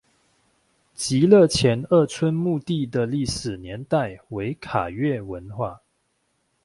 [0.95, 5.83] 极乐前二村墓地的历史年代为卡约文化。